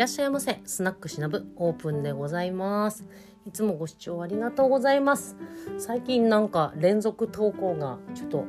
[0.00, 0.58] らっしゃいませ。
[0.64, 1.52] スナックしなぶ。
[1.56, 3.04] オープンでございます。
[3.46, 5.36] いつもご視聴ありがとうございます。
[5.76, 8.46] 最近なんか連続投稿がちょっと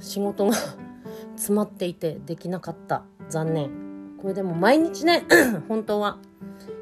[0.00, 0.54] 仕事が
[1.36, 3.04] 詰まっていてできなかった。
[3.28, 4.16] 残念。
[4.18, 5.26] これでも毎日ね
[5.68, 6.20] 本当は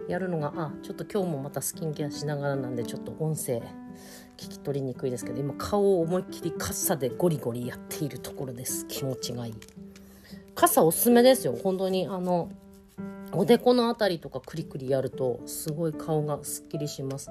[0.07, 3.61] やるのがあちょっと今日もまたスキンケアしながらなんでちょっと音声
[4.37, 8.87] 聞き取りにくいですけど今顔を思いっきり傘でゴリゴリやっているところです。
[8.87, 9.55] 気持ちがいい。
[10.55, 11.57] 傘おすすめですよ。
[11.61, 12.51] 本当にあの
[13.37, 17.31] おでこの辺りとかクリクリやるとすごい顔がすっきりします。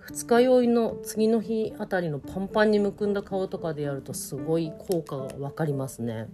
[0.00, 6.28] 二日酔いの次の日あたりのパンパンにむくんだ顔とかでやるとすごい効果が分かりますね。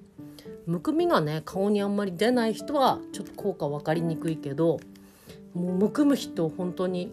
[0.66, 4.78] むくみがね顔にあんまり出ない人はちょっと効果分かりにくいけど
[5.54, 7.10] もうむくむ人本当に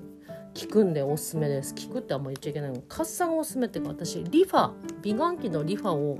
[0.53, 1.73] 効くんでおすすめです。
[1.87, 2.81] 効くってあんまり言っちゃいけないの。
[2.87, 6.17] カッサがおすすめっていうか私リファ美顔器のリファを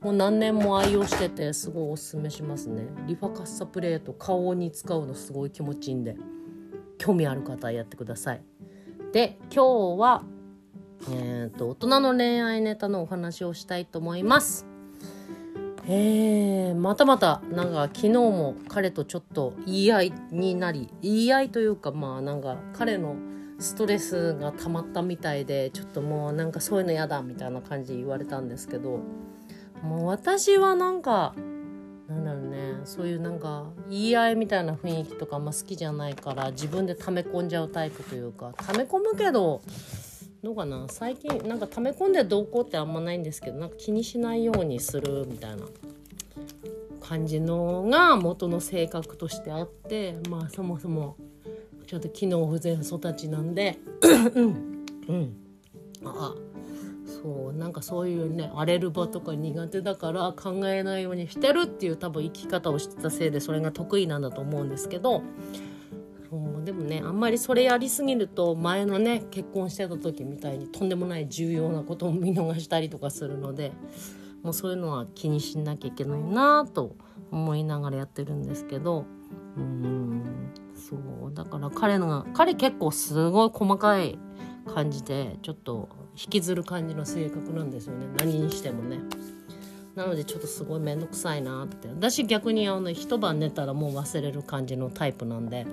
[0.00, 2.86] もう何年も愛用しててすごいおすすめしますね。
[3.06, 6.16] リファカッサプレート顔に使うのすごい気持ちいいんで。
[6.98, 8.42] 興味ある方はやってください。
[9.12, 10.22] で今日は
[11.08, 14.66] えーと、大人の恋愛ネタのお話をしたいと思います。
[15.86, 23.16] えー、またまたなんか昨日も彼とちょっと言い合いになり言い合いというかまあなんか彼の
[23.60, 29.00] ストレスが溜まったみたいでちょっともうなんかそういうの嫌だみたいな感じで言われたんですけど
[29.82, 31.34] もう私はなんか
[32.08, 39.62] なんだろうねそういうなんか言い合いみたいな雰囲気とかあんま好きじゃないから自分で溜め込んじゃうタイプというか溜め込むけど
[40.42, 45.66] どうかな最近なんか溜め込んでどうこうってあんまないんですけどなんか気にしないようにするみたいな。
[47.00, 51.16] 感じのが元の性格としてあってまあそもそも
[51.90, 53.76] ちょっと機能不全育ちなんで。
[54.36, 54.84] うん。
[55.08, 55.36] うん。
[56.04, 56.36] あ
[57.04, 65.22] そうなんかそういうね荒れる場とか苦手だから考えないようにしてるっていう多分生き方をしてたせいでそれが得意なんだと思うんですけど。
[66.30, 73.72] そうでもねあんまりそれやりすぎると前のね結婚してた時みたいにとんでもない重要なことを見逃したりとかするので
[74.44, 76.94] もうそういうのは気にしなきゃいけないなと
[77.32, 79.06] 思いながらやってるんですけど。
[79.56, 80.22] うん
[80.88, 84.18] そうだから彼の彼結構すごい細かい
[84.66, 88.06] 感じでちょっと引きずる感じの性格なんですよね。
[88.18, 89.00] 何にしてもね。
[89.94, 91.88] なのでちょっとすごい面倒くさいなって。
[91.88, 95.66] 私逆にあの一晩寝たらもう忘れる感じのタイプなんで。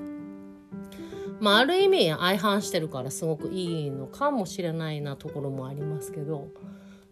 [1.40, 6.48] まあある意味相反してるからすごくいいのかもしれないなところもありますけど。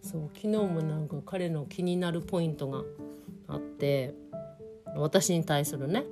[0.02, 2.82] そう昨日もなんか彼の気になるポイントが
[3.48, 4.14] あって。
[4.96, 6.04] 私に対するね。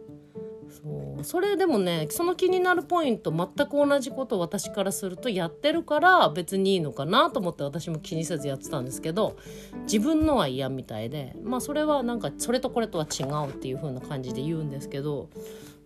[0.83, 1.25] そう。
[1.25, 9.37] それでもねその気になるポイント全く同じことを私からするとやってるから別にいいのかなと思って私も気にせずやってたんですけど
[9.83, 15.29] 自分のは嫌みたいでまあそれはなんかそれとこれとは違うっていう風な感じで言うんですけど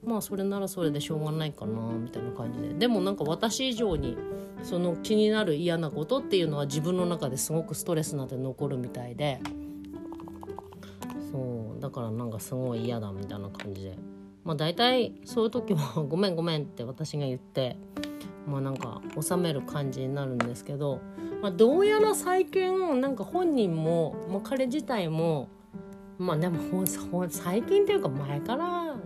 [0.04, 2.74] まあそれならそれでしょうがないかなみたいな感じで。
[2.74, 4.16] でもなんか私以上に
[4.62, 9.40] その気になる嫌なことっていうのは自分の中ですごくストレスなんて残るみたいで。
[11.30, 11.80] そう。
[11.80, 13.98] だからなんかすごい嫌だみたいな感じで。
[14.44, 17.76] まあ大体そういう時は「ごめんごめん」って私が言って
[18.46, 21.00] まあなんか収める感じになるんですけど、
[21.42, 25.48] まあ、どうやら最近なんか本人も、まあ、彼自体も
[26.18, 26.58] まあでも
[27.28, 28.96] 最近っていうか前から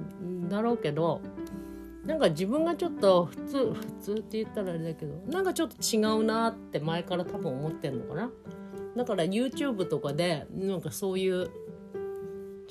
[0.49, 1.21] だろうけど
[2.05, 8.31] なんか自分がちょっと普通普通って言ったらあれだけどなんかちょっと違うなって前から多分思ってんのかな。
[8.97, 11.51] だから YouTube とかでなんかそういう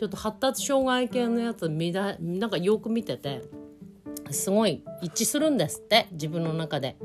[0.01, 3.43] ちょっと発達障害系のやつ見だなんかよく見てて
[4.31, 6.97] すごい一致するんですって自分の中で。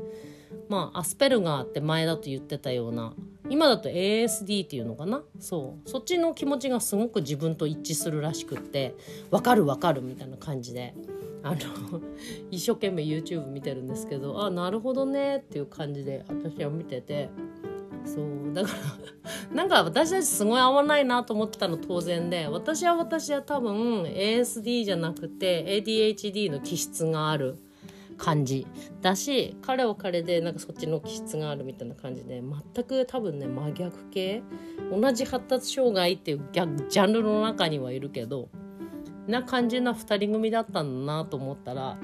[0.67, 3.13] まあアスペルガーって前だと言ってたような
[3.51, 5.21] 今だと ASD っていうのかな？
[5.39, 5.87] そう。
[5.87, 8.95] そっちの気持ちがすごく自分と一致するらしくって
[9.29, 10.95] 分かる分かるみたいな感じで。
[11.43, 12.01] あの
[12.49, 17.29] 一生懸命 YouTube 見てるんですけどあなるほどねっていう感じで私は見てて。
[18.07, 18.69] そうだか
[19.51, 27.57] ら なんか私たちすごい合わないなと思ってたの当然で私は私は多分 ASD じゃなくて ADHD の気質がある
[28.17, 28.65] 感じ。
[29.01, 32.41] だし彼は彼でなんかそっちの気質があるみたいな感じで
[32.73, 34.41] 全く多分ね真逆系
[34.91, 38.49] 同じ発達障害っていうジャンルの中にはいるけど
[39.27, 41.97] な感じな2人組だったんだなと思ったら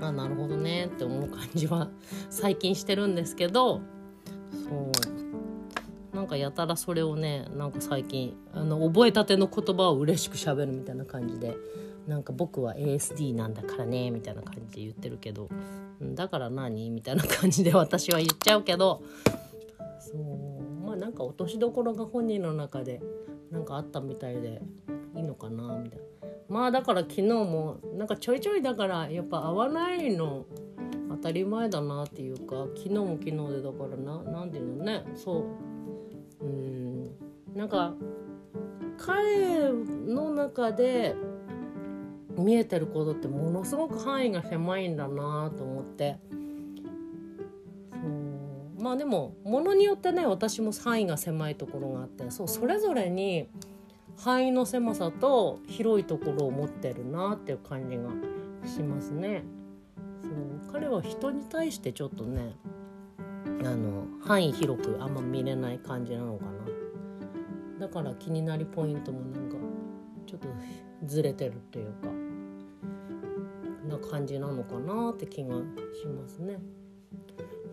[0.00, 1.88] あなるほどねって思う感じは
[2.28, 3.80] 最近してるんですけど
[4.68, 5.11] そう。
[6.22, 11.56] なんかやたらそれをねなんか最近あの覚えたての言葉を嬉しくしゃべるみたいな感じで
[12.06, 15.48] なんか僕は ASD なんだからねみたいな感じで言ってるけど
[16.00, 16.90] だから何？
[16.90, 19.02] みたいな感じで 私は言っちゃうけど
[19.98, 23.02] そうまあなんか落としどころが本人の中で
[23.50, 24.62] なんかあったみたいで
[25.16, 25.76] いいのかな？
[25.76, 26.04] みたいな。
[26.48, 30.44] まあだから昨日もなんかちょいちょいだからやっぱ合わないの
[31.10, 35.71] 当たり前だなっていうか昨日も昨日でだからな何ていうのねそう。
[37.54, 37.94] なんか
[38.98, 41.14] 彼の中で
[42.36, 46.18] 見えてることってものすごく範囲が狭いんだなと思って。
[47.90, 47.98] そ
[48.78, 48.82] う。
[48.82, 53.48] まあでもものによってね私も範囲が狭いところがあってそうそれぞれに
[54.18, 58.04] 範囲の狭さと広いところを持ってるなっていう感じが
[58.68, 59.44] しますね。
[60.22, 60.72] そう。
[60.72, 62.54] 彼は人に対してちょっとね
[63.64, 66.71] あの範囲広くあんま見れない感じなのかな。
[67.82, 69.56] だから気になりポイントもなんか
[70.24, 70.46] ちょっと
[71.04, 72.06] ずれてるっていうか
[73.88, 75.56] な感じなのかなって気が
[76.00, 76.60] しますね。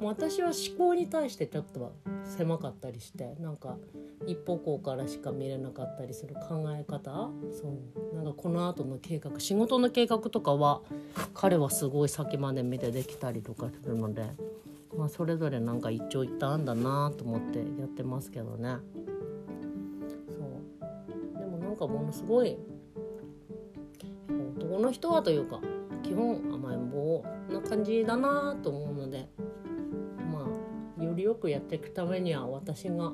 [0.02, 3.78] 私は思考に対してちょっと狭かったりしてなんか
[4.26, 7.78] 一方向からしか見れなかったりする考え方そ
[8.14, 10.82] うなんかこの後の計画仕事の計画とかは
[11.34, 14.24] 彼はすごい先まで見てできたりとかするので、
[14.98, 18.78] まあ、それぞれなんか一長一短あんだなと思ってやってますけどね
[20.10, 20.34] そ
[21.36, 22.58] うでもなんかものすごい
[24.58, 25.60] 男の人はというか
[26.04, 29.30] 基本甘えん坊な感じだなと思うので
[30.32, 30.46] ま
[31.00, 33.12] あよりよくやっていくためには私が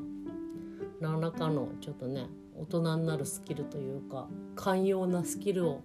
[0.99, 2.27] 何らかのちょっとね
[2.57, 5.81] 大人になるスキルというか寛容なスキルを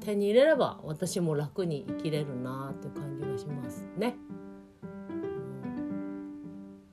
[0.00, 4.16] 手に入れれば私も楽に生きれるなって感じがしますね。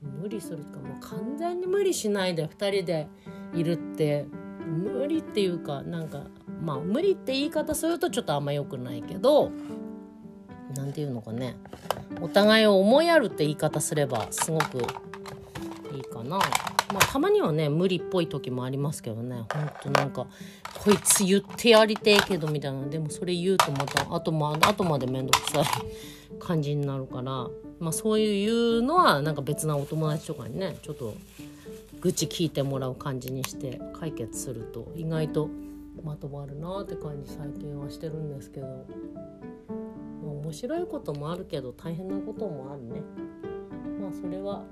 [0.02, 3.08] 無理するかもう完全に無理しないで2人で
[3.54, 4.26] いるって
[4.66, 6.22] 無理っていうかなんか
[6.62, 9.52] まあ無理って言い方するとちょっとあんま良くないけど
[10.76, 11.58] 何て言うのかね。
[12.22, 14.78] お互いを思いやるって言い方すればすごく
[15.96, 16.38] いいかな。
[16.38, 19.44] まあたまにはね無理っぽい時もありますけどね。
[19.52, 20.28] ほんとなんか
[20.84, 22.86] こいつ言ってやりてえけどみたいな。
[22.88, 25.66] でもそれ言うとまた後ま後まで面倒くさい
[26.40, 27.48] 感じになるから。
[27.80, 31.16] まあそういうのはなんか別なお友達とかにねちょっと
[32.02, 35.50] 愚痴聞いてもらう感じにして解決すると意外と
[36.04, 38.88] まとまるなって感じ最近はしてるんですけど、
[40.24, 43.02] ま、面白いこともあるけど大変なこともあるね。
[44.02, 44.64] まあそれは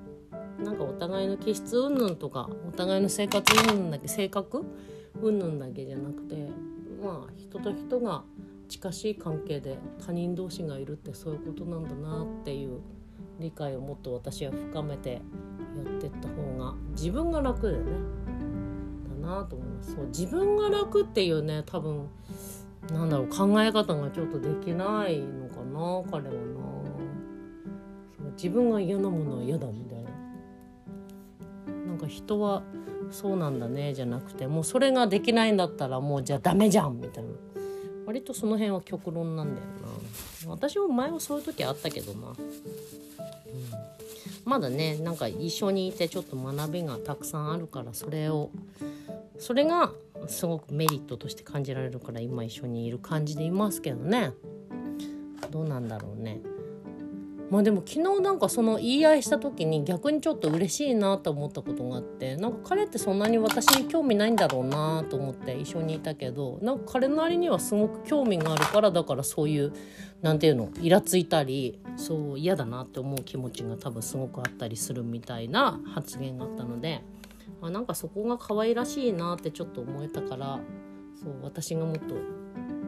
[0.64, 4.66] なんかお互いの気質云々とかお互いの生活云々だけ性格
[5.22, 6.50] 云々だけじゃなくて
[7.02, 8.24] まあ人と人が
[8.68, 12.80] 近しい関係で他人同士がいるってそういうことなんだなっていう
[13.40, 15.20] 理解をもっと私は深めてや
[15.92, 16.59] ってった方が
[16.92, 17.84] 自分が楽でね。
[19.22, 19.96] だなと思います。
[19.96, 22.08] そう自分が楽っていうね多分
[22.92, 26.60] なんだろう考え方がちょっとできないのかな彼はな。
[28.18, 30.10] そう自分が嫌なものは嫌だみたいな。
[31.88, 32.64] なんか人は
[33.12, 37.30] そうなんだねじゃなくてもうそれができないんだったらもうじゃあダメじゃんみたいな。
[38.06, 39.72] 割とその辺は極論なんだよな。
[40.52, 42.36] 私も前はそういう時あったけどな、うん、
[44.50, 48.50] まだねなんか一緒にいてちょっと学びがたくさんあるからそれを
[49.38, 49.92] それが
[50.28, 54.32] すごくメリットとして感じられるから今一緒にいる感じでいますけどね。
[55.52, 56.42] どうなんだろうね。
[57.50, 69.74] まあでも昨日なんかその言い合いした時に逆にちょっと嬉しいなと思ったことがあってなんか彼ってそんなに私に興味ないんだろうなと思って一緒にいたけどなんか彼なりにはすごく興味があるからだからそういう
[70.22, 77.02] 何て言うのイラついたりそう嫌だなって思う気持ちが多分すごくあったりするみたいな発言があったので、
[77.62, 80.60] まあ、なんかそこが可愛らしいなってちょっと思えたから
[81.16, 82.16] そう私がもっと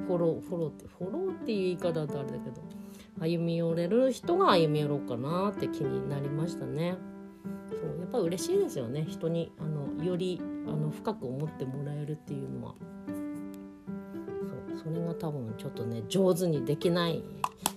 [0.08, 2.62] フォローフォローってフォローっていう言い方だとあれだけど
[3.22, 6.98] 歩み寄れる人が歩み寄ろうかなって気になりましたね。
[7.70, 12.76] そうやっぱ嬉しいですよね人にあのよりあの深く思ってもらえるっていうのは
[14.84, 17.24] そうそれが多分ちょっとね上手にできない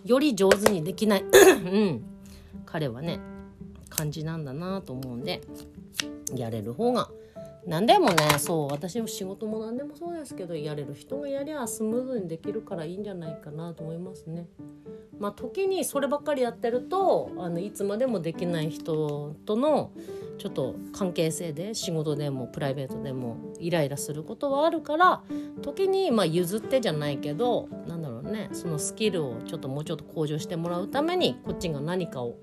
[0.04, 2.04] より上手にできない うん
[2.66, 3.20] 彼はね
[3.88, 5.42] 感じなんだなと思うんで
[6.34, 7.08] やれる方が
[7.66, 14.46] 何でもねそう私の仕事も何でもそうですけどやれる人がやりゃスムーズにできるからいいんじゃないかなと思いますね。
[15.18, 19.92] まあ、時にそればっかりやってるとあのいつまでもできない人との
[20.38, 25.22] ちょっと関係性で仕事でもプライベートでもイライラすることはあるから
[25.62, 32.36] 時にまあ譲ってじゃないけどなんだろうねそのスキルをちょっともうちょっと向上してもらうためにこっちが何かを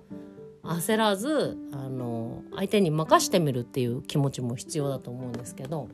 [0.64, 5.90] 焦らずあの相手に任してみるっていう気持ちも必要だと思うんですけど、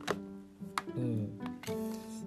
[0.96, 1.30] うん、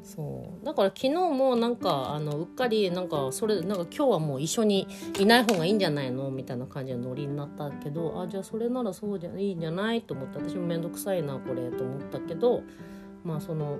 [0.03, 0.65] そう。
[0.65, 4.88] だから昨日もなんかあのうっかりなんかそれなんか今日はもう一緒に
[5.19, 12.63] いない方がいいんじゃないのみたいな感じのノリになったけどあじゃあそれならそうじゃいいんじゃないと思って私も面倒くさいなこれと思ったけど
[13.24, 13.79] まあその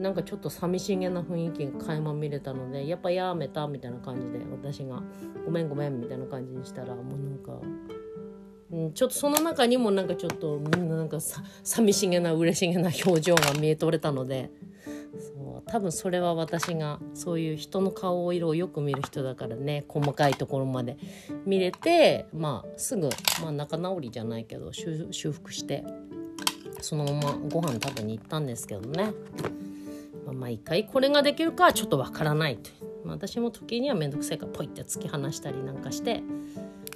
[0.00, 5.02] なんかちょっと寂しげな雰囲気が垣間見れたのでやっぱやめたみたいな感じで私が
[5.44, 7.60] 「ごめんごめん」みたいな感じにしたらもうなんか、
[8.72, 14.50] うん、ちょっとその中にもなんかちょっとみんななんかさ寂しげな嬉しげな表情が見えとれたので
[15.18, 20.96] そう多分それは私がそういう人の顔色をよく見る人だからね細かいところまで
[21.44, 23.10] 見れてまあすぐ、
[23.42, 25.84] まあ、仲直りじゃないけど修復して
[26.80, 29.12] そのままご飯食べに行ったんですけどね。
[30.30, 32.70] まあ、毎回これができるかはちょっとわからないと
[33.04, 36.22] まあ、私も時には面倒くさいからポイって突き放したりなんかして。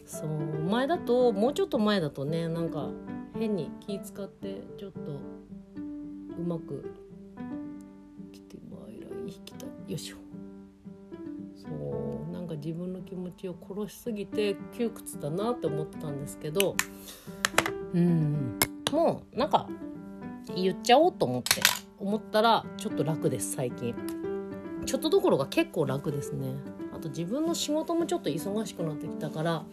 [0.07, 0.29] そう
[0.71, 2.91] 前だともうちょっと前だとねなんか
[3.39, 5.01] 変に気使ってちょっと
[6.39, 6.85] うまく
[8.31, 9.69] 来てまいら引きたい。
[9.91, 10.13] よいし。
[10.13, 10.17] ょ
[11.57, 11.69] そ
[12.29, 16.77] うなんか自分の気持ちを殺しすぎて窮屈だなって思ってたんですけど。
[17.95, 18.59] うん。
[18.93, 19.69] もうなんか
[20.55, 21.63] 言っちゃおうと思って。
[22.05, 23.95] 思ったらちょっと楽です最近。
[24.85, 26.55] ちょっとどころか結構楽ですね。
[26.95, 29.65] あと自分の仕事もちょっと忙しくなってきたから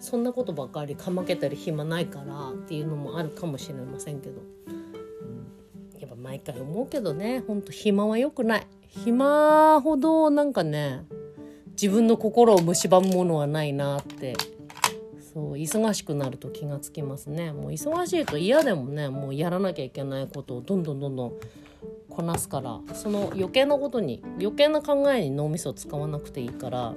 [0.00, 4.40] そんなことばっかりかまけたり暇ないからっていうのもあるかもしれませんけど、
[5.94, 8.66] うん、やっぱ毎回思うけどねほんと暇は良くない。
[8.88, 11.04] 暇ほどなんかね
[11.72, 14.34] 自分の心を蝕むものはないなって
[15.36, 17.52] そう忙しくなると気がつきますね。
[17.52, 21.32] もう忙しいと嫌でもねもうやらなきゃいけないことをどんどんどんどん
[22.08, 26.94] こなすからその余計なことに余計な考えに脳みそ使わなくていいから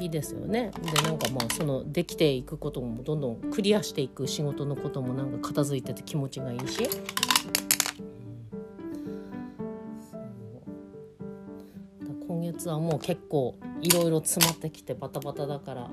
[0.00, 0.70] いいですよね。
[0.80, 6.88] でなんかまあそのできていくこともどんどんクリアしていく仕事のこともなんか片付いてて気持ちがいいし。
[12.26, 15.90] 今月はもう結構いろいろ詰まってきてバタバタだから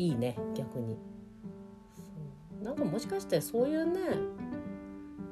[0.00, 0.96] いいね逆に。
[2.62, 4.00] なんかもしかしてそういうね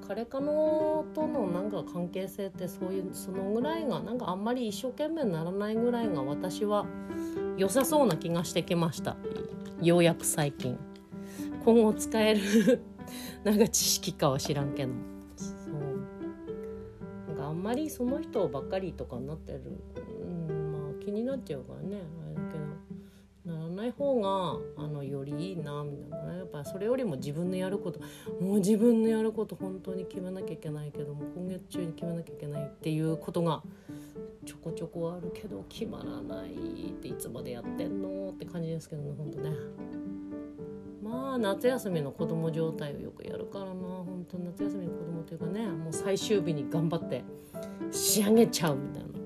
[0.07, 6.87] 彼カノとのなんか関係性ってそういうそのぐらいがなんかあんまり一生懸命ならないぐらいが私は
[7.57, 9.17] 良さそうな気がしてきました。
[9.81, 10.79] ようやく最近。
[11.65, 12.83] 今後使える
[13.45, 14.93] なんか知識かは知らんけど。
[15.37, 15.75] そう。
[17.29, 19.63] なんかあんまりその人ばっかりとかになってる、
[20.23, 22.03] うん、まあ気になっちゃうからね
[23.79, 26.35] ない方があのよりいいなみたいな。
[26.35, 28.01] やっぱそれよりも自分のやること。
[28.41, 33.63] もう自分のやること本当に決めなきゃいけないけども今月中に決めなきゃいけないっていうことが
[34.45, 36.51] ちょこちょこあるけど決まらない
[36.91, 39.51] っていつまでやってんのって感じですけどね本当ね。
[41.03, 43.73] まあ夏休みの子供状態をよくやるからな。
[43.75, 47.25] 本当夏休みの子供というかねもう最終日に頑張って
[47.91, 49.18] 仕上げちゃうみたいな。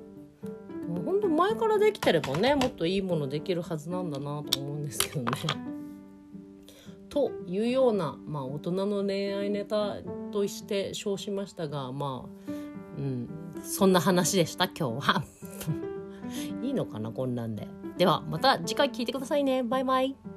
[1.42, 5.30] 前からできてればねもっといいものできるはずなんだなと思うんですけどね。
[7.08, 9.96] というような、まあ、大人の恋愛ネタ
[10.30, 12.52] として称しましたがまあ、
[12.96, 13.28] うん、
[13.62, 15.24] そんな話でした今日は。
[16.62, 17.66] いいのかなこんなんで。
[17.98, 19.62] ではまた次回聞いてくださいね。
[19.62, 20.31] バイバイ。